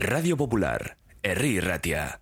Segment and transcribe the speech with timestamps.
[0.00, 2.20] Radio Popular, Herri Ratia.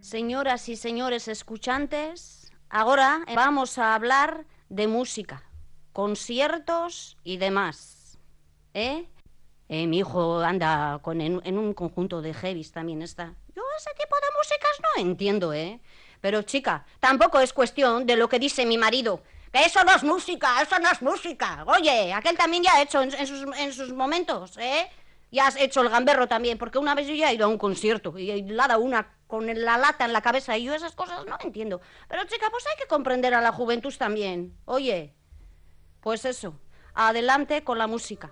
[0.00, 5.42] Señoras y señores escuchantes, ahora vamos a hablar de música,
[5.94, 8.18] conciertos y demás.
[8.74, 9.08] ¿Eh?
[9.70, 13.34] Eh, mi hijo anda con, en, en un conjunto de heavies también está.
[13.56, 15.80] Yo ese tipo de músicas no entiendo, ¿eh?
[16.20, 19.22] Pero chica, tampoco es cuestión de lo que dice mi marido.
[19.52, 21.64] Que eso no es música, eso no es música.
[21.66, 24.88] Oye, aquel también ya ha hecho en, en sus, en sus momentos, ¿eh?
[25.30, 27.58] Ya has hecho el gamberro también, porque una vez yo ya he ido a un
[27.58, 31.24] concierto y ha dado una con la lata en la cabeza y yo esas cosas
[31.26, 31.80] no entiendo.
[32.08, 34.54] Pero chica, pues hay que comprender a la juventud también.
[34.66, 35.14] Oye,
[36.00, 36.60] pues eso,
[36.94, 38.30] adelante con la música.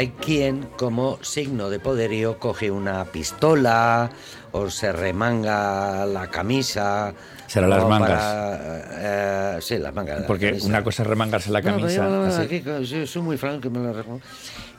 [0.00, 4.08] Hay quien, como signo de poderío, coge una pistola
[4.50, 7.12] o se remanga la camisa.
[7.46, 8.08] Será las mangas.
[8.18, 10.22] para, eh, sí, las mangas.
[10.22, 11.96] la Porque una cosa es remangarse la No, camisa.
[12.08, 12.40] yo, así.
[12.40, 14.22] aquí, yo soy muy franco que me lo remongo.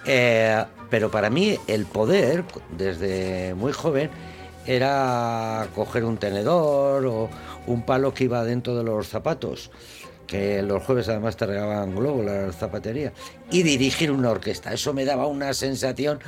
[0.07, 2.43] Eh, pero para mí el poder,
[2.75, 4.09] desde muy joven,
[4.65, 7.29] era coger un tenedor o
[7.67, 9.69] un palo que iba dentro de los zapatos,
[10.31, 13.11] que los jueves además te regalaban globo la zapatería,
[13.51, 14.71] y dirigir una orquesta.
[14.73, 16.19] Eso me daba una sensación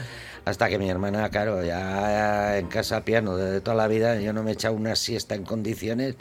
[0.43, 4.43] hasta que mi hermana, claro, ya en casa piano desde toda la vida, yo no
[4.43, 6.15] me echaba una siesta en condiciones.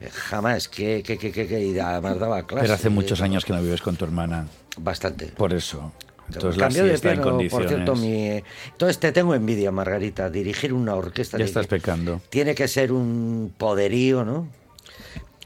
[0.00, 2.64] eh, Jamás, que, que, que, que, y además daba clases.
[2.64, 4.46] Pero hace muchos años que no vives con tu hermana.
[4.76, 5.28] Bastante.
[5.28, 5.92] Por eso.
[6.28, 8.42] Entonces Cambio de en piano, por cierto, mi...
[8.72, 11.38] Entonces te tengo envidia, Margarita, dirigir una orquesta.
[11.38, 12.20] Ya estás que- pecando.
[12.28, 14.48] Tiene que ser un poderío, ¿no?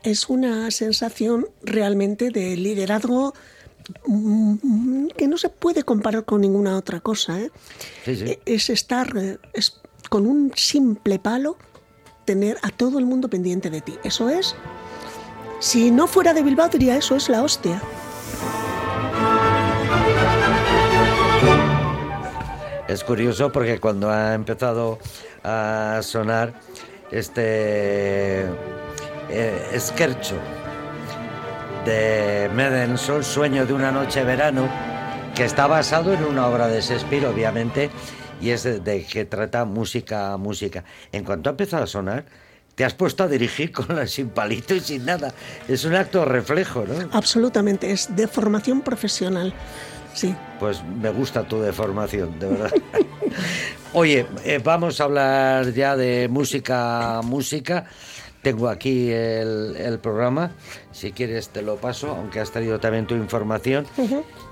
[0.03, 3.35] Es una sensación realmente de liderazgo
[4.07, 7.41] mm, que no se puede comparar con ninguna otra cosa.
[7.41, 7.51] ¿eh?
[8.05, 8.25] Sí, sí.
[8.27, 11.57] E- Es estar eh, es, con un simple palo,
[12.25, 13.99] tener a todo el mundo pendiente de ti.
[14.05, 14.55] Eso es,
[15.61, 17.81] si no fuera de Bilbao diría eso es la hostia.
[22.87, 24.99] Es curioso porque cuando ha empezado
[25.45, 26.55] a sonar
[27.11, 28.47] este
[29.31, 30.37] eh, Esquercho
[31.85, 34.69] de Mendelssohn, Sueño de una noche verano,
[35.35, 37.91] que está basado en una obra de Shakespeare, obviamente,
[38.41, 40.85] y es de, de que trata música, música.
[41.13, 42.25] En cuanto ha empezado a sonar,
[42.79, 45.35] te has puesto a dirigir con la sin palito y sin nada.
[45.67, 47.09] Es un acto reflejo, ¿no?
[47.11, 49.53] Absolutamente, es de formación profesional.
[50.15, 50.35] Sí.
[50.61, 52.73] Pues me gusta tu deformación, de verdad.
[53.93, 57.87] Oye, eh, vamos a hablar ya de música, música.
[58.43, 60.53] Tengo aquí el, el programa,
[60.93, 63.87] si quieres te lo paso, aunque has traído también tu información.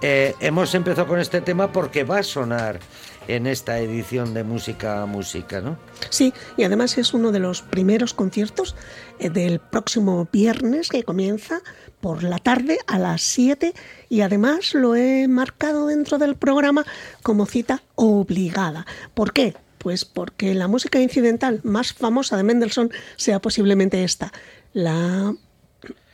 [0.02, 2.80] Eh, hemos empezado con este tema porque va a sonar
[3.28, 5.76] en esta edición de Música, Música, ¿no?
[6.10, 8.76] Sí, y además es uno de los primeros conciertos
[9.18, 11.60] eh, del próximo viernes que comienza
[12.00, 13.72] por la tarde a las 7
[14.08, 16.84] y además lo he marcado dentro del programa
[17.22, 18.86] como cita obligada.
[19.14, 19.54] ¿Por qué?
[19.86, 24.32] Pues porque la música incidental más famosa de Mendelssohn sea posiblemente esta,
[24.72, 25.32] la...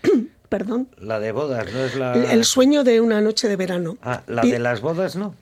[0.50, 0.88] Perdón.
[0.98, 2.12] La de bodas, ¿no es la...
[2.12, 3.96] El sueño de una noche de verano.
[4.02, 5.34] Ah, la de las bodas, ¿no?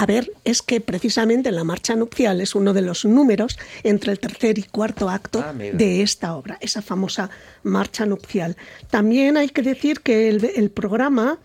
[0.00, 4.20] A ver, es que precisamente la marcha nupcial es uno de los números entre el
[4.20, 7.30] tercer y cuarto acto Ah, de esta obra, esa famosa
[7.64, 8.56] marcha nupcial.
[8.90, 11.38] También hay que decir que el, el programa,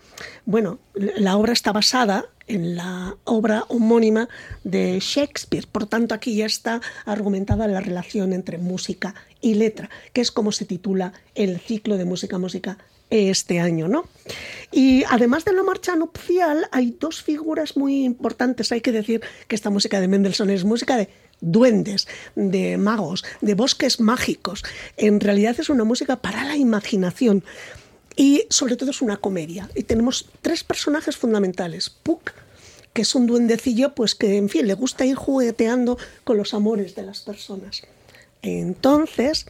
[0.46, 4.28] bueno, la obra está basada en la obra homónima
[4.62, 10.20] de Shakespeare, por tanto aquí ya está argumentada la relación entre música y letra, que
[10.20, 12.78] es como se titula el ciclo de música música
[13.10, 14.04] este año, ¿no?
[14.72, 18.72] Y además de la marcha nupcial, hay dos figuras muy importantes.
[18.72, 21.08] Hay que decir que esta música de Mendelssohn es música de
[21.40, 24.64] duendes, de magos, de bosques mágicos.
[24.96, 27.44] En realidad es una música para la imaginación
[28.16, 29.68] y sobre todo es una comedia.
[29.74, 31.90] Y tenemos tres personajes fundamentales.
[31.90, 32.32] Puck,
[32.92, 36.94] que es un duendecillo, pues que en fin le gusta ir jugueteando con los amores
[36.94, 37.82] de las personas.
[38.42, 39.46] Entonces,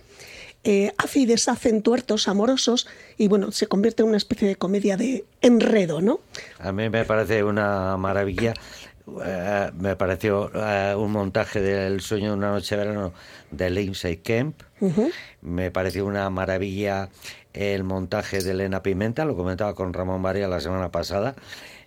[0.65, 2.87] eh, hace y deshace entuertos amorosos
[3.19, 6.21] y bueno, se convierte en una especie de comedia de enredo, ¿no?
[6.59, 8.55] A mí me parece una maravilla.
[9.25, 13.13] eh, me pareció eh, un montaje del sueño de una noche de verano
[13.51, 14.63] de Lindsay Kemp.
[15.43, 17.09] Me pareció una maravilla
[17.55, 21.35] el montaje de Elena Pimenta, lo comentaba con Ramón María la semana pasada,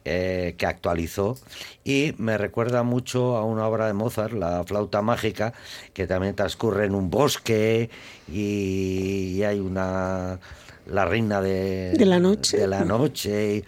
[0.07, 1.38] eh, que actualizó.
[1.83, 5.54] Y me recuerda mucho a una obra de Mozart, La flauta mágica,
[5.94, 7.89] que también transcurre en un bosque
[8.31, 10.39] y, y hay una
[10.86, 12.57] la reina de, De la noche.
[12.57, 13.65] de la noche, y-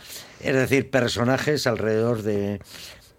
[0.48, 2.62] es decir, personajes alrededor de,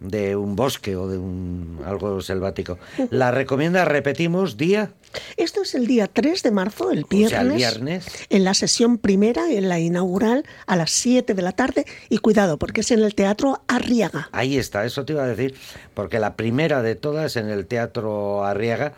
[0.00, 2.78] de un bosque o de un algo selvático.
[3.10, 4.92] La recomienda, repetimos, día,
[5.36, 8.06] Esto es el día 3 de marzo, el o sea, viernes, el viernes.
[8.30, 11.84] en la sesión primera, en la inaugural, a las 7 de la tarde.
[12.08, 14.28] Y cuidado, porque es en el Teatro Arriaga.
[14.32, 15.54] Ahí está, eso te iba a decir,
[15.94, 18.94] porque la primera de todas en el Teatro Arriaga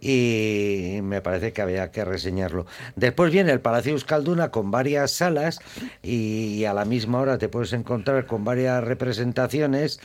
[0.00, 2.66] y me parece que había que reseñarlo.
[2.94, 5.58] Después viene el Palacio Euskalduna con varias salas
[6.02, 10.00] y a la misma hora te puedes encontrar con varias representaciones.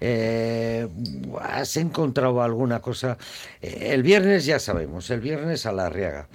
[0.00, 0.86] Eh,
[1.40, 3.18] ¿Has encontrado alguna cosa?
[3.60, 6.28] Eh, el viernes ya sabemos, el viernes a la Arriaga.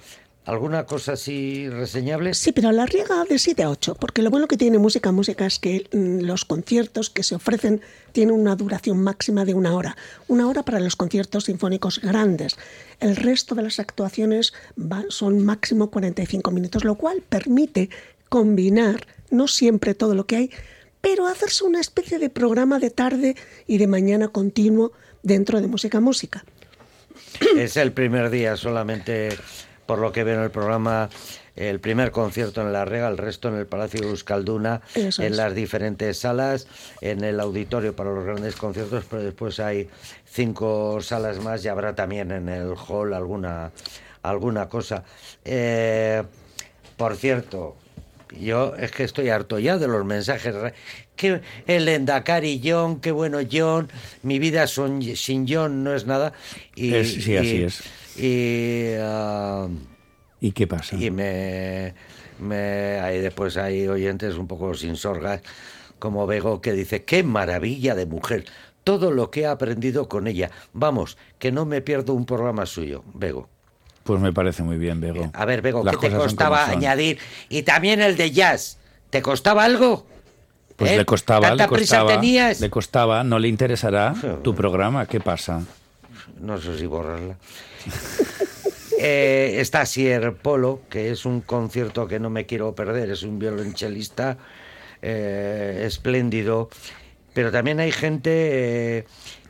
[0.46, 2.34] ¿Alguna cosa así reseñable?
[2.34, 5.46] Sí, pero la Arriaga de 7 a 8, porque lo bueno que tiene música música
[5.46, 7.80] es que mm, los conciertos que se ofrecen
[8.12, 9.96] tienen una duración máxima de una hora.
[10.28, 12.56] Una hora para los conciertos sinfónicos grandes.
[13.00, 17.88] El resto de las actuaciones va- son máximo 45 minutos, lo cual permite
[18.28, 20.50] combinar no siempre todo lo que hay,
[21.00, 23.34] pero hacerse una especie de programa de tarde
[23.66, 24.92] y de mañana continuo
[25.22, 26.44] dentro de música música.
[27.56, 29.30] Es el primer día solamente,
[29.86, 31.08] por lo que veo en el programa,
[31.56, 35.54] el primer concierto en La Rega, el resto en el Palacio Euskalduna, Eso en las
[35.54, 36.66] diferentes salas,
[37.00, 39.88] en el auditorio para los grandes conciertos, pero después hay
[40.30, 43.70] cinco salas más y habrá también en el hall alguna,
[44.22, 45.04] alguna cosa.
[45.44, 46.22] Eh,
[46.96, 47.76] por cierto,
[48.40, 50.54] yo es que estoy harto ya de los mensajes.
[51.14, 53.88] Que el Endacari John, qué bueno John,
[54.24, 56.32] mi vida son, sin John no es nada.
[56.74, 57.82] Y, Es- sí, así es.
[58.16, 59.68] Y, ah,
[60.40, 60.96] ¿Y qué pasa?
[60.96, 61.94] y me,
[62.38, 65.40] me hay después hay oyentes un poco sin sorgas,
[65.98, 68.44] como Bego, que dice, qué maravilla de mujer,
[68.84, 70.50] todo lo que he aprendido con ella.
[70.72, 73.48] Vamos, que no me pierdo un programa suyo, Bego.
[74.04, 75.30] Pues me parece muy bien, Bego.
[75.32, 77.18] A ver, Bego, Las ¿qué te costaba añadir?
[77.48, 78.78] Y también el de jazz.
[79.08, 80.06] ¿Te costaba algo?
[80.76, 80.96] Pues ¿Eh?
[80.98, 82.60] le costaba, ¿Tanta le costaba, prisa tenías?
[82.60, 85.62] le costaba, no le interesará tu programa, ¿qué pasa?
[86.40, 87.36] No sé si borrarla.
[88.96, 93.38] Eh, está Sier Polo, que es un concierto que no me quiero perder, es un
[93.38, 94.38] violonchelista
[95.02, 96.70] eh, espléndido,
[97.34, 98.30] pero también hay gente
[98.98, 99.04] eh,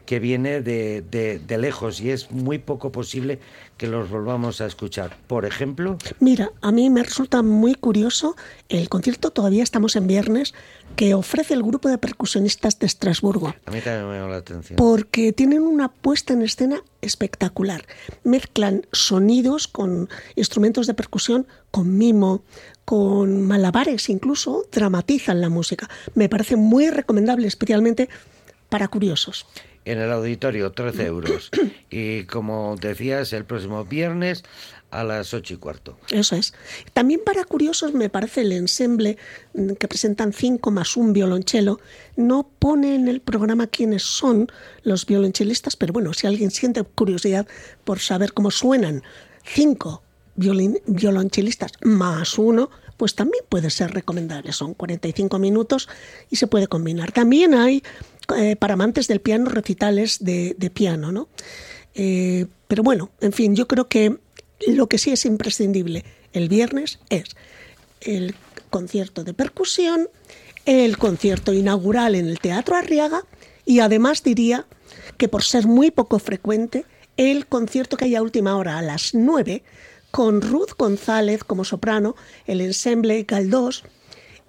[0.06, 3.38] que viene de, de- de lejos y es muy poco posible
[3.76, 5.16] que los volvamos a escuchar.
[5.26, 8.36] Por ejemplo, Mira, a mí me resulta muy curioso
[8.68, 10.54] el concierto, todavía estamos en viernes,
[10.96, 14.76] que ofrece el grupo de percusionistas de Estrasburgo, a mí también me llama la atención.
[14.76, 17.84] porque tienen una puesta en escena espectacular.
[18.22, 22.42] Mezclan sonidos con instrumentos de percusión, con mimo,
[22.84, 25.88] con malabares, incluso dramatizan la música.
[26.14, 28.08] Me parece muy recomendable, especialmente
[28.74, 29.46] para curiosos.
[29.84, 31.48] En el auditorio, 13 euros.
[31.90, 34.42] Y como decías, el próximo viernes
[34.90, 35.96] a las 8 y cuarto.
[36.10, 36.54] Eso es.
[36.92, 39.16] También para curiosos me parece el ensemble
[39.54, 41.78] mm, que presentan cinco más un violonchelo.
[42.16, 44.48] No pone en el programa quiénes son
[44.82, 47.46] los violonchelistas, pero bueno, si alguien siente curiosidad
[47.84, 49.04] por saber cómo suenan
[49.44, 50.02] cinco
[50.36, 54.52] violin- violonchelistas más uno, pues también puede ser recomendable.
[54.52, 55.88] Son 45 minutos
[56.30, 57.10] y se puede combinar.
[57.10, 57.82] También hay
[58.36, 61.28] eh, para amantes del piano recitales de, piano, ¿no?
[61.94, 64.18] Eh, pero bueno, en fin, yo creo que
[64.66, 67.24] lo que sí es imprescindible el viernes es
[68.00, 68.34] el
[68.70, 70.08] concierto de percusión,
[70.66, 73.22] el concierto inaugural en el Teatro Arriaga
[73.64, 74.66] y además diría
[75.16, 76.84] que por ser muy poco frecuente,
[77.16, 79.62] el concierto que hay a última hora a las 9
[80.10, 83.84] con Ruth González como soprano, el ensemble Galdós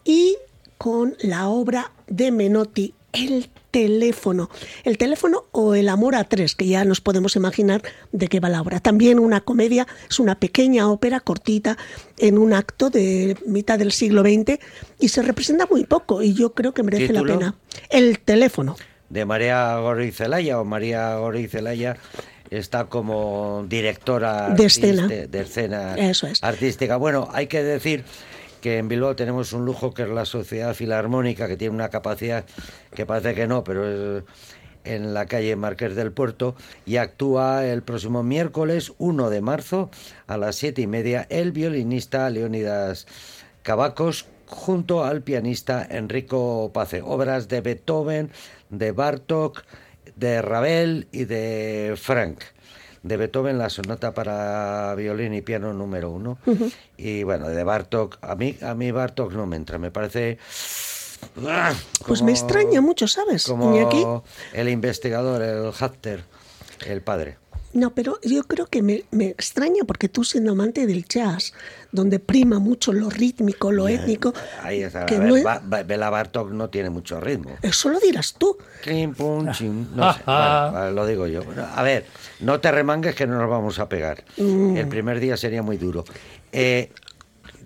[0.03, 0.37] y
[0.77, 4.49] con la obra de Menotti, El teléfono.
[4.85, 7.81] El teléfono o El amor a tres, que ya nos podemos imaginar
[8.13, 8.79] de qué va la obra.
[8.79, 11.77] También una comedia, es una pequeña ópera cortita
[12.17, 14.59] en un acto de mitad del siglo XX
[14.99, 17.55] y se representa muy poco y yo creo que merece la pena.
[17.89, 18.77] El teléfono.
[19.09, 21.97] de María Gori Celaya o María Gori Celaya
[22.49, 25.07] está como directora De escena.
[25.07, 26.41] de escena Eso es.
[26.43, 26.95] artística.
[26.95, 28.05] Bueno, hay que decir
[28.65, 32.45] que en Bilbao tenemos un lujo que es la Sociedad Filarmónica, que tiene una capacidad
[32.95, 34.23] que parece que no, pero es
[34.85, 39.91] en la calle Marqués del Puerto y actúa el próximo miércoles 1 de marzo
[40.25, 43.05] a las siete y media el violinista Leónidas
[43.61, 47.03] Cavacos junto al pianista Enrico Pace.
[47.03, 48.31] Obras de Beethoven,
[48.71, 49.61] de Bartok,
[50.15, 52.39] de Ravel y de Frank.
[53.05, 56.39] De Beethoven la sonata para violín y piano número uno.
[56.97, 60.39] Y bueno, de Bartok, a mí, a mí Bartok no me entra, me parece...
[61.47, 61.71] ¡ah!
[62.07, 63.45] Pues me extraña mucho, ¿sabes?
[63.45, 66.23] Como el investigador, el Hatter,
[66.87, 67.37] el padre.
[67.75, 71.53] No, pero yo creo que me, me extraña porque tú siendo amante del jazz,
[71.91, 75.05] donde prima mucho lo rítmico, lo étnico, Ahí está.
[75.05, 77.51] que a no ver, es- Ba- Ba- Bela Bartok no tiene mucho ritmo.
[77.61, 78.57] eso lo dirás tú.
[78.81, 81.43] Clim, pum, chim, no sé, vale, lo digo yo.
[81.43, 82.05] Bueno, a ver,
[82.39, 84.23] no te remangues que no nos vamos a pegar.
[84.37, 84.77] Mm.
[84.77, 86.05] El primer día sería muy duro.
[86.53, 86.91] Eh,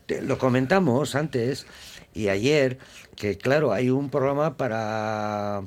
[0.08, 1.68] te- lo comentamos antes
[2.16, 2.80] y ayer,
[3.16, 5.62] que claro, hay un programa para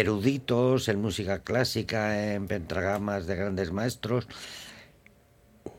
[0.00, 4.26] eruditos en música clásica, en pentagramas de grandes maestros,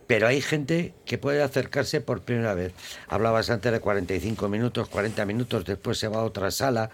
[0.07, 2.73] pero hay gente que puede acercarse por primera vez.
[3.07, 6.89] Hablabas antes de 45 minutos, 40 minutos, después se va a otra sala,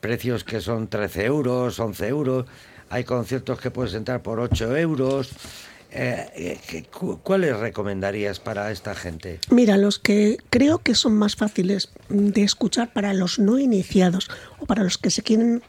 [0.00, 2.46] precios que son 13 euros, 11 euros,
[2.90, 5.30] hay conciertos que puedes entrar por 8 euros.
[5.90, 9.40] Eh, eh, ¿qué- cu- ¿Cuáles recomendarías para esta gente?
[9.50, 14.66] Mira, los que creo que son más fáciles de escuchar para los no iniciados o
[14.66, 15.62] para los que se quieren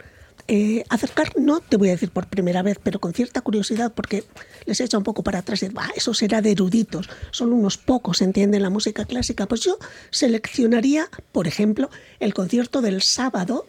[0.51, 4.23] eh, acercar, no te voy a decir por primera vez, pero con cierta curiosidad, porque
[4.65, 8.21] les echa un poco para atrás y "Bah, eso será de eruditos, son unos pocos
[8.21, 9.45] entienden la música clásica.
[9.45, 9.77] Pues yo
[10.09, 11.89] seleccionaría, por ejemplo,
[12.19, 13.65] el concierto del sábado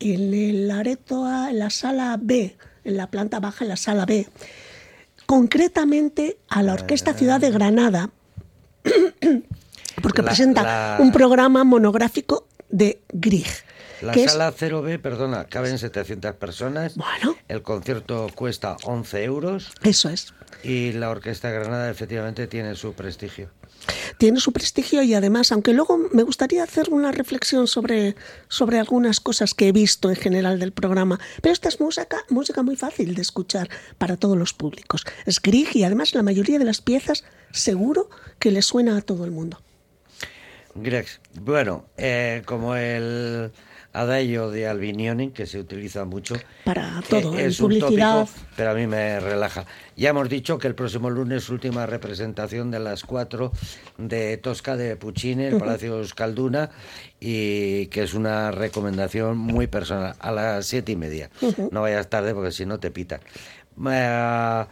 [0.00, 4.06] en el Areto, A, en la sala B, en la planta baja, en la sala
[4.06, 4.26] B,
[5.26, 8.10] concretamente a la Orquesta Ciudad de Granada,
[10.02, 13.46] porque La- presenta la- un programa monográfico de Grieg.
[14.02, 16.96] La que es- sala 0B, perdona, caben 700 personas.
[16.96, 17.36] Bueno.
[17.48, 20.34] El concierto cuesta 11 euros eso es.
[20.62, 23.50] y la Orquesta de Granada efectivamente tiene su prestigio.
[24.16, 28.14] Tiene su prestigio y además, aunque luego me gustaría hacer una reflexión sobre,
[28.48, 32.62] sobre algunas cosas que he visto en general del programa, pero esta es música, música
[32.62, 33.68] muy fácil de escuchar
[33.98, 35.04] para todos los públicos.
[35.26, 39.24] Es Grieg y además la mayoría de las piezas seguro que le suena a todo
[39.24, 39.60] el mundo.
[40.74, 43.52] Grex, bueno, eh, como el
[43.92, 46.34] adagio de Albinioni, que se utiliza mucho.
[46.64, 48.20] Para todo, en es un publicidad.
[48.20, 49.66] tópico, pero a mí me relaja.
[49.96, 53.52] Ya hemos dicho que el próximo lunes, última representación de las cuatro
[53.98, 56.70] de Tosca de Puccini, el Palacio Euskalduna,
[57.20, 61.30] y que es una recomendación muy personal, a las siete y media.
[61.70, 63.20] No vayas tarde porque si no te pitan.
[63.90, 64.64] Eh,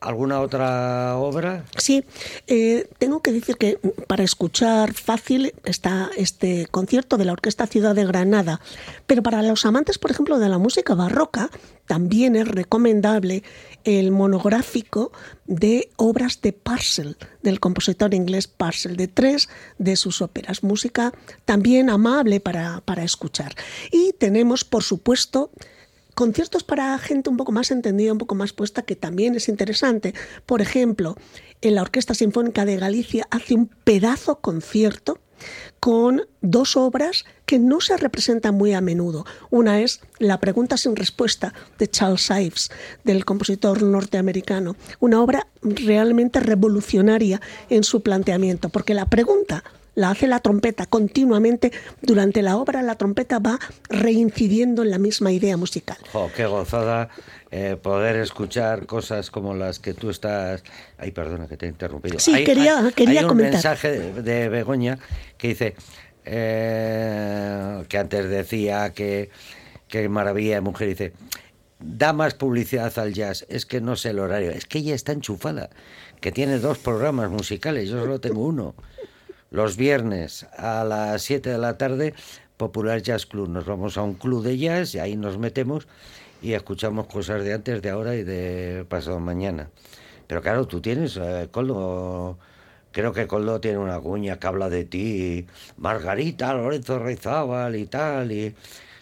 [0.00, 1.66] ¿Alguna otra obra?
[1.76, 2.04] Sí,
[2.46, 7.94] eh, tengo que decir que para escuchar fácil está este concierto de la Orquesta Ciudad
[7.94, 8.62] de Granada,
[9.06, 11.50] pero para los amantes, por ejemplo, de la música barroca,
[11.84, 13.42] también es recomendable
[13.84, 15.12] el monográfico
[15.44, 20.62] de obras de Parcel, del compositor inglés Parcel, de tres de sus óperas.
[20.62, 21.12] Música
[21.44, 23.54] también amable para, para escuchar.
[23.92, 25.50] Y tenemos, por supuesto,
[26.14, 30.14] conciertos para gente un poco más entendida, un poco más puesta, que también es interesante.
[30.46, 31.16] Por ejemplo,
[31.60, 35.18] en la Orquesta Sinfónica de Galicia hace un pedazo concierto
[35.78, 39.24] con dos obras que no se representan muy a menudo.
[39.48, 42.70] Una es La pregunta sin respuesta de Charles Ives,
[43.04, 44.76] del compositor norteamericano.
[45.00, 47.40] Una obra realmente revolucionaria
[47.70, 49.64] en su planteamiento, porque la pregunta
[50.00, 51.70] la hace la trompeta continuamente.
[52.02, 55.96] Durante la obra la trompeta va reincidiendo en la misma idea musical.
[56.12, 57.08] Jo, qué gozada
[57.52, 60.62] eh, poder escuchar cosas como las que tú estás.
[60.98, 62.18] Ay, perdona que te he interrumpido.
[62.18, 63.52] Sí, quería- quería hay un comentar.
[63.54, 64.98] mensaje de, de Begoña
[65.38, 65.74] que dice
[66.54, 69.30] eh, que antes decía que,
[69.88, 70.88] que maravilla de mujer.
[70.88, 71.12] Dice,
[71.80, 73.46] da más publicidad al jazz.
[73.48, 74.50] Es que no sé el horario.
[74.50, 75.70] Es que ella está enchufada,
[76.20, 77.88] que tiene dos programas musicales.
[77.88, 78.74] Yo solo tengo uno.
[79.50, 82.14] Los viernes a las 7 de la tarde,
[82.56, 83.48] Popular Jazz Club.
[83.48, 85.88] Nos vamos a un club de jazz y ahí nos metemos
[86.40, 89.68] y escuchamos cosas de antes, de ahora y de pasado mañana.
[90.28, 92.38] Pero claro, tú tienes, eh, Coldo,
[92.92, 98.30] creo que Coldo tiene una cuña que habla de ti, Margarita, Lorenzo Reizábal y tal,
[98.30, 98.54] y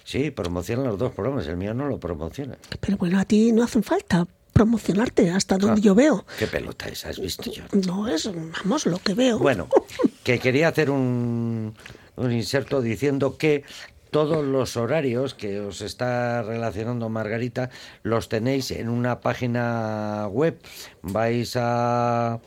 [0.05, 2.57] sí, promocionan los dos programas, el mío no lo promociona.
[2.81, 6.25] Pero bueno, a ti no hacen falta promocionarte hasta donde Ah, yo veo.
[6.39, 7.63] ¿Qué pelota esa has visto yo?
[7.87, 8.29] No es,
[8.65, 9.39] vamos, lo que veo.
[9.39, 9.69] Bueno,
[10.29, 11.75] que quería hacer un,
[12.17, 13.65] un inserto diciendo que
[14.11, 17.71] todos los horarios que os está relacionando Margarita
[18.03, 20.59] los tenéis en una página web.
[21.01, 22.41] Vais a,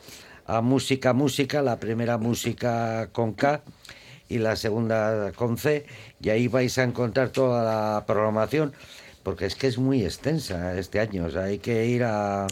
[0.45, 3.63] a Música Música, la primera música con K
[4.29, 5.88] y la segunda con C,
[6.21, 8.73] y ahí vais a encontrar toda la programación,
[9.23, 12.45] porque es que es muy extensa este año, hay que ir a,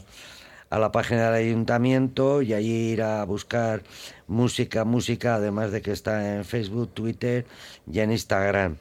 [0.70, 3.84] a la página del ayuntamiento y ahí ir a buscar
[4.28, 7.46] música, música, además de que está en Facebook, Twitter
[7.92, 8.78] y en Instagram.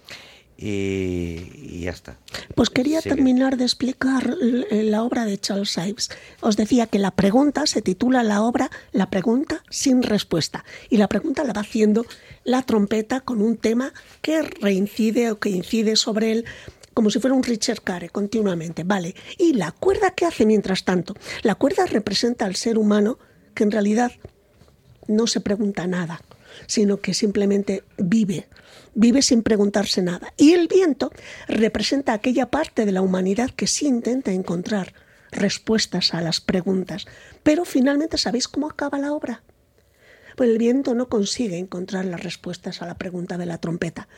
[0.60, 2.18] y, y ya está.
[2.56, 3.14] Pues quería Sigue.
[3.14, 6.10] terminar de explicar l- la obra de Charles Ives.
[6.40, 10.64] Os decía que la pregunta se titula la obra La pregunta sin respuesta.
[10.90, 12.04] Y la pregunta la va haciendo
[12.44, 16.44] la trompeta con un tema que reincide o que incide sobre él
[16.98, 18.82] como si fuera un Richard Care continuamente.
[18.82, 19.14] Vale.
[19.38, 21.14] Y la cuerda que hace mientras tanto.
[21.42, 23.20] La cuerda representa al ser humano
[23.54, 24.10] que en realidad
[25.06, 26.20] no se pregunta nada,
[26.66, 28.48] sino que simplemente vive,
[28.96, 30.34] vive sin preguntarse nada.
[30.36, 31.12] Y el viento
[31.46, 34.92] representa aquella parte de la humanidad que sí intenta encontrar
[35.30, 37.06] respuestas a las preguntas.
[37.44, 39.44] Pero finalmente, ¿sabéis cómo acaba la obra?
[40.34, 44.08] Pues el viento no consigue encontrar las respuestas a la pregunta de la trompeta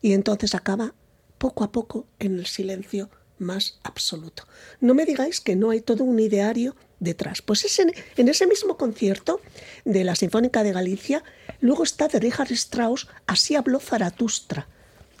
[0.00, 0.94] y entonces acaba
[1.40, 4.44] poco a poco en el silencio más absoluto.
[4.80, 7.40] No me digáis que no hay todo un ideario detrás.
[7.40, 9.40] Pues es en, en ese mismo concierto
[9.86, 11.24] de la Sinfónica de Galicia,
[11.62, 14.68] luego está de Richard Strauss, Así habló Zaratustra,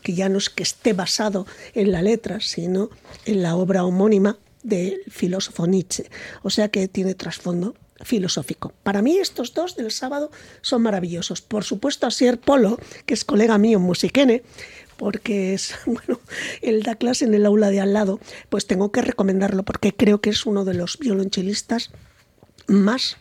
[0.02, 2.90] que ya no es que esté basado en la letra, sino
[3.24, 6.10] en la obra homónima del filósofo Nietzsche.
[6.42, 8.72] O sea que tiene trasfondo filosófico.
[8.82, 11.40] Para mí estos dos del sábado son maravillosos.
[11.40, 14.42] Por supuesto, Asier Polo, que es colega mío en Musiquene,
[15.00, 16.20] porque es, bueno,
[16.60, 20.20] él da clase en el aula de al lado, pues tengo que recomendarlo porque creo
[20.20, 21.90] que es uno de los violonchelistas
[22.66, 23.16] más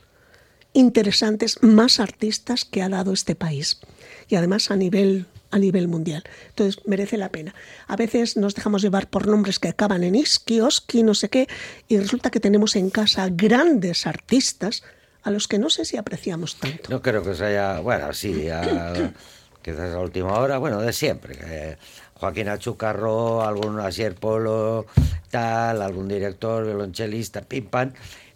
[0.74, 3.80] interesantes, más artistas que ha dado este país.
[4.28, 6.24] Y además a nivel a nivel mundial.
[6.50, 7.56] Entonces merece la pena.
[7.88, 11.48] A veces nos dejamos llevar por nombres que acaban en Iski, Oski, no sé qué,
[11.88, 14.84] y resulta que tenemos en casa grandes artistas
[15.24, 16.90] a los que no sé si apreciamos tanto.
[16.92, 19.12] No creo que se haya, bueno, sí, a-
[19.62, 21.78] quizás a última hora, bueno, de siempre.
[22.16, 24.86] Joaquín Achucarro, algún Asier Polo,
[25.30, 27.94] tal, algún director, violonchelista, pim pam,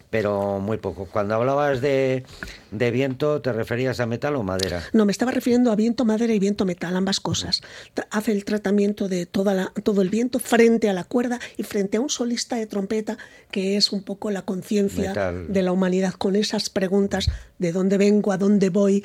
[0.08, 1.06] pero muy poco.
[1.06, 2.24] Cuando hablabas de,
[2.70, 4.80] de viento, ¿te referías a metal o madera?
[4.92, 7.62] No, me estaba refiriendo a viento madera y viento metal, ambas cosas.
[7.94, 11.64] Tra- Hace el tratamiento de toda la- todo el viento frente a la cuerda y
[11.64, 13.18] frente a un solista de trompeta
[13.50, 15.12] que es un poco la conciencia
[15.48, 17.28] de la humanidad con esas preguntas
[17.58, 19.04] de dónde vengo, a dónde voy.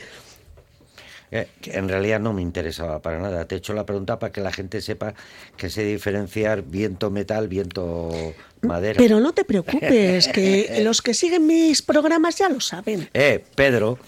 [1.31, 3.45] Eh, que en realidad no me interesaba para nada.
[3.45, 5.13] Te he hecho la pregunta para que la gente sepa
[5.57, 8.97] que sé diferenciar viento metal, viento madera.
[8.97, 13.09] Pero no te preocupes, que los que siguen mis programas ya lo saben.
[13.13, 13.99] Eh, Pedro,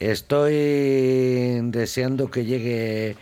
[0.00, 3.16] estoy deseando que llegue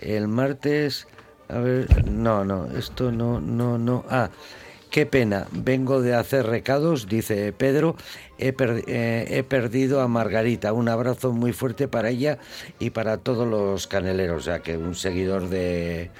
[0.00, 1.06] el martes.
[1.48, 4.04] A ver, no, no, esto no, no, no.
[4.10, 4.30] Ah,
[4.96, 5.46] qué pena.
[5.52, 7.96] Vengo de hacer recados, dice Pedro.
[8.38, 10.72] Eh, he perdido a Margarita.
[10.72, 12.38] Un abrazo muy fuerte para ella
[12.78, 14.44] y para todos los caneleros.
[14.44, 16.10] Sea, que un seguidor de,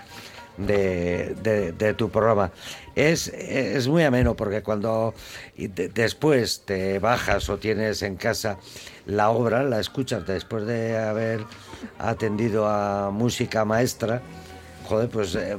[0.59, 2.53] de, de- de tu programa.
[2.95, 5.15] Es, es muy ameno porque cuando
[5.57, 8.59] después te bajas o tienes en casa
[9.07, 11.41] la obra, la escuchas después de haber
[11.99, 14.21] atendido a música maestra,
[14.85, 15.57] joder, pues eh,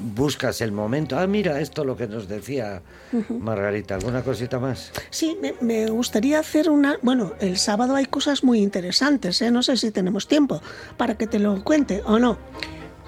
[0.00, 1.18] buscas el momento.
[1.18, 2.82] Ah, mira, esto lo que nos decía
[3.28, 3.94] Margarita.
[3.94, 4.92] ¿Alguna cosita más?
[5.10, 6.98] Sí, me, me gustaría hacer una...
[7.02, 9.50] Bueno, el sábado hay cosas muy interesantes, ¿eh?
[9.50, 10.60] no sé si tenemos tiempo
[10.96, 12.38] para que te lo cuente o no.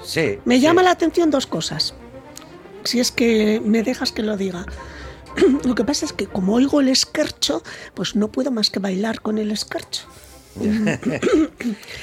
[0.02, 0.38] Sí.
[0.44, 0.62] Me sí.
[0.62, 1.94] llama la atención dos cosas.
[2.84, 4.66] Si es que me dejas que lo diga.
[5.64, 7.62] Lo que pasa es que como oigo el escarcho,
[7.94, 10.02] pues no puedo más que bailar con el escarcho.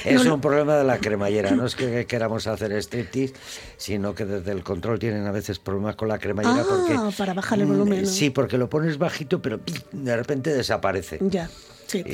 [0.04, 1.50] Es un problema de la cremallera.
[1.50, 3.34] No es que queramos hacer striptease,
[3.76, 6.62] sino que desde el control tienen a veces problemas con la cremallera.
[6.62, 8.08] Ah, porque, para bajar el mm, volumen, ¿no?
[8.08, 9.60] Sí, porque lo pones bajito, pero
[9.92, 11.18] de repente desaparece.
[11.20, 11.50] Ya,
[11.86, 12.04] sí.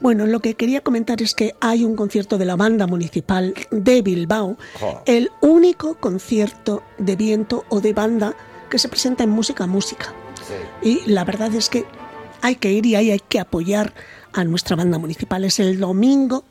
[0.00, 4.02] Bueno, lo que quería comentar es que hay un concierto de la banda municipal de
[4.02, 4.56] Bilbao,
[5.06, 8.36] el único concierto de viento o de banda
[8.70, 10.12] que se presenta en música música.
[10.82, 11.00] Sí.
[11.06, 11.84] Y la verdad es que
[12.42, 13.94] hay que ir y ahí hay que apoyar
[14.34, 15.44] a nuestra banda municipal.
[15.44, 16.44] Es el domingo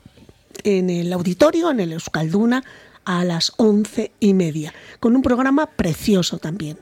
[0.64, 2.64] en el auditorio, en el Euskalduna,
[3.04, 6.78] a las once y media, con un programa precioso también.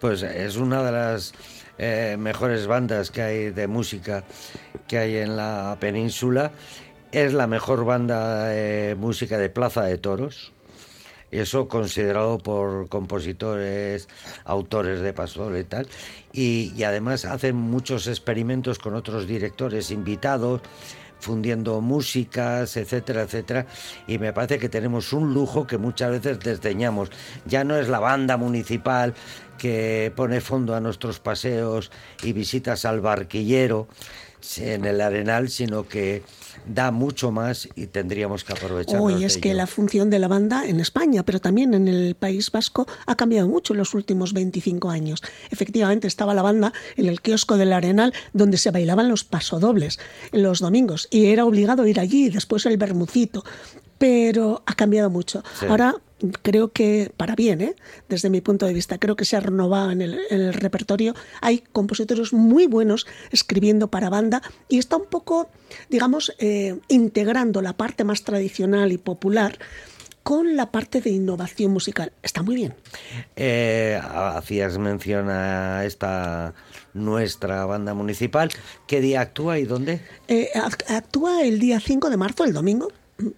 [0.00, 1.34] Pues es una de las
[1.78, 4.24] eh, mejores bandas que hay de música
[4.88, 6.52] que hay en la península.
[7.12, 10.52] Es la mejor banda de música de Plaza de Toros.
[11.32, 14.06] Eso considerado por compositores,
[14.44, 15.88] autores de Pastor y tal.
[16.32, 20.60] Y, y además hacen muchos experimentos con otros directores invitados,
[21.20, 23.66] fundiendo músicas, etcétera, etcétera.
[24.06, 27.10] Y me parece que tenemos un lujo que muchas veces desdeñamos.
[27.46, 29.14] Ya no es la banda municipal
[29.56, 31.90] que pone fondo a nuestros paseos
[32.22, 33.88] y visitas al barquillero
[34.58, 36.22] en el Arenal, sino que
[36.66, 39.00] da mucho más y tendríamos que aprovechar.
[39.00, 42.50] Hoy es que la función de la banda en España, pero también en el País
[42.50, 45.22] Vasco, ha cambiado mucho en los últimos 25 años.
[45.50, 49.98] Efectivamente, estaba la banda en el kiosco del Arenal, donde se bailaban los pasodobles
[50.32, 53.44] los domingos, y era obligado ir allí, después el bermucito.
[53.98, 55.44] Pero ha cambiado mucho.
[55.58, 55.66] Sí.
[55.66, 55.94] Ahora
[56.42, 57.74] creo que para bien, ¿eh?
[58.08, 61.14] desde mi punto de vista, creo que se ha renovado en el, en el repertorio.
[61.40, 65.50] Hay compositores muy buenos escribiendo para banda y está un poco,
[65.90, 69.58] digamos, eh, integrando la parte más tradicional y popular
[70.22, 72.12] con la parte de innovación musical.
[72.22, 72.74] Está muy bien.
[73.34, 76.54] Eh, hacías mención a esta
[76.94, 78.48] nuestra banda municipal.
[78.86, 80.00] ¿Qué día actúa y dónde?
[80.28, 82.88] Eh, act- actúa el día 5 de marzo, el domingo,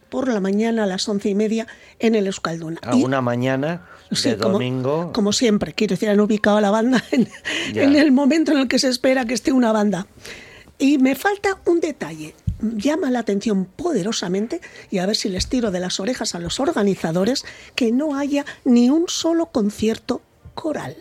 [0.08, 1.66] por la mañana a las once y media
[1.98, 2.78] en el Euskalduna.
[2.82, 5.12] A Y- una mañana de Sí, domingo.
[5.12, 7.28] como siempre, quiero decir, han ubicado a la banda en,
[7.74, 10.06] en el momento en el que se espera que esté una banda.
[10.78, 12.34] Y me falta un detalle.
[12.60, 16.60] Llama la atención poderosamente, y a ver si les tiro de las orejas a los
[16.60, 17.44] organizadores,
[17.74, 20.22] que no haya ni un solo concierto
[20.54, 20.96] coral.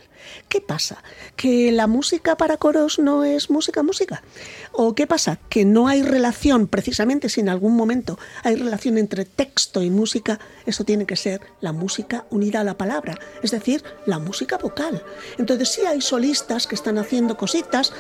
[0.50, 1.04] ¿Qué pasa?
[1.36, 4.24] ¿Que la música para coros no es música música?
[4.72, 5.40] ¿O qué pasa?
[5.50, 10.40] ¿Que no hay relación, precisamente si en algún momento hay relación entre texto y música?
[10.66, 15.04] Eso tiene que ser la música unida a la palabra, es decir, la música vocal.
[15.38, 17.94] Entonces sí hay solistas que están haciendo cositas,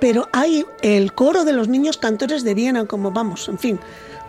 [0.00, 3.80] pero hay el coro de los niños cantores de Viena, como vamos, en fin,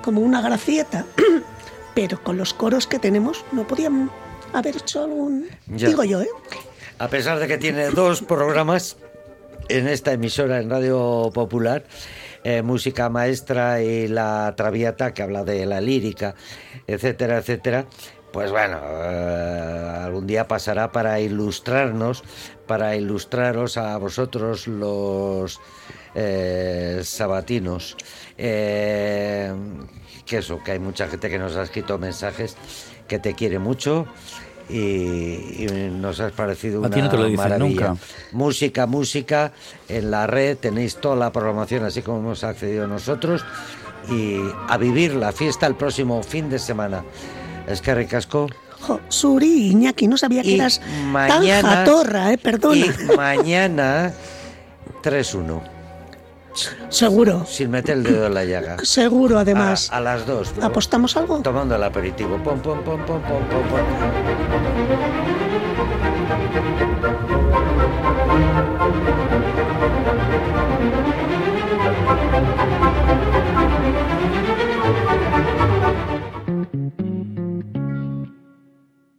[0.01, 1.05] como una gracieta.
[1.95, 4.11] Pero con los coros que tenemos no podían
[4.59, 5.47] haber hecho algún...
[5.67, 5.89] Ya.
[5.89, 6.29] Digo yo, ¿eh?
[6.97, 8.97] A pesar de que tiene dos programas
[9.67, 11.83] en esta emisora en Radio Popular,
[12.43, 16.35] eh, Música Maestra y La Traviata, que habla de la lírica,
[16.87, 17.85] etcétera, etcétera,
[18.31, 22.23] pues bueno, eh, algún día pasará para ilustrarnos,
[22.67, 25.59] para ilustraros a vosotros los
[26.13, 27.97] eh, sabatinos.
[28.37, 32.57] Que eso, que hay mucha gente que nos ha escrito mensajes
[33.07, 34.07] que te quiere mucho
[34.69, 34.75] y,
[35.63, 37.87] y nos has parecido A una ti no te lo dicen maravilla.
[37.89, 37.95] nunca.
[38.31, 39.51] Música, música,
[39.87, 43.43] en la red tenéis toda la programación así como hemos accedido nosotros
[44.09, 47.03] y a vivir la fiesta el próximo fin de semana.
[47.67, 48.47] Es que ricasco.
[48.81, 50.79] Jo, Suri, Iñaki, no sabía que eras
[51.11, 52.37] mañana- tan jatorra, ¿eh?
[52.37, 52.85] Perdona.
[52.85, 54.13] Y mañana
[55.03, 55.61] 3-1,
[56.89, 58.77] Seguro, sin meter el dedo en la llaga.
[58.83, 59.89] seguro además.
[59.91, 60.53] A, a las 2.
[60.61, 61.41] ¿Apostamos algo?
[61.41, 62.41] Tomando el aperitivo.
[62.43, 65.24] Pom, pom, pom, pom, pom, pom, pom.